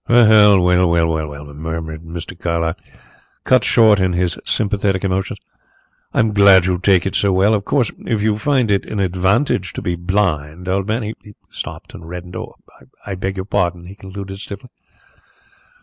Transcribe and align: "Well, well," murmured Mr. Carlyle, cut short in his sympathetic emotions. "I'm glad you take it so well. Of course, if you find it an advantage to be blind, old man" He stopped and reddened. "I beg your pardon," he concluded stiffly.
"Well, 0.09 0.59
well," 0.63 1.45
murmured 1.53 2.01
Mr. 2.01 2.35
Carlyle, 2.35 2.73
cut 3.43 3.63
short 3.63 3.99
in 3.99 4.13
his 4.13 4.39
sympathetic 4.43 5.03
emotions. 5.03 5.37
"I'm 6.11 6.33
glad 6.33 6.65
you 6.65 6.79
take 6.79 7.05
it 7.05 7.13
so 7.13 7.31
well. 7.31 7.53
Of 7.53 7.65
course, 7.65 7.91
if 8.07 8.23
you 8.23 8.39
find 8.39 8.71
it 8.71 8.83
an 8.87 8.99
advantage 8.99 9.73
to 9.73 9.81
be 9.83 9.93
blind, 9.95 10.67
old 10.67 10.87
man" 10.87 11.03
He 11.03 11.13
stopped 11.51 11.93
and 11.93 12.09
reddened. 12.09 12.35
"I 13.05 13.13
beg 13.13 13.35
your 13.35 13.45
pardon," 13.45 13.85
he 13.85 13.93
concluded 13.93 14.39
stiffly. 14.39 14.71